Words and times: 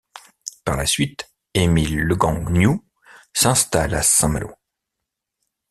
Par 0.65 0.77
la 0.77 0.87
suite, 0.87 1.31
Émile 1.53 1.99
Legangnoux 1.99 2.83
s'installe 3.33 3.93
à 3.93 4.01
Saint-Malo. 4.01 4.49